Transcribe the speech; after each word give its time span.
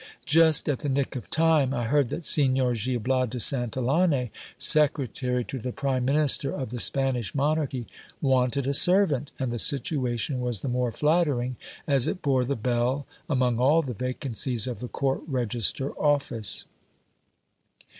Just 0.25 0.67
at 0.67 0.79
the 0.79 0.89
nick 0.89 1.15
of 1.15 1.29
time, 1.29 1.75
I 1.75 1.83
heard 1.83 2.09
that 2.09 2.25
Signor 2.25 2.73
Gil 2.73 2.99
Bias 2.99 3.29
de 3.29 3.37
Santillane, 3.37 4.31
secretary 4.57 5.43
to 5.43 5.59
the 5.59 5.71
prime 5.71 6.05
minister 6.05 6.51
of 6.51 6.69
the 6.71 6.79
Spanish 6.79 7.35
monarchy, 7.35 7.85
wanted 8.19 8.65
a 8.65 8.73
servant; 8.73 9.31
and 9.37 9.53
the 9.53 9.57
situa 9.57 10.17
tion 10.17 10.41
was 10.41 10.61
the 10.61 10.69
more 10.69 10.91
flattering, 10.91 11.55
as 11.85 12.07
it 12.07 12.23
bore 12.23 12.45
the 12.45 12.55
bell 12.55 13.05
among 13.29 13.59
all 13.59 13.83
the 13.83 13.93
vacancies 13.93 14.65
of 14.65 14.79
the 14.79 14.89
ccurt 14.89 15.21
register 15.27 15.91
office. 15.99 16.65